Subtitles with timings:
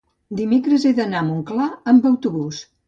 [0.39, 2.67] dimecres he d'anar a Montclar amb autobús.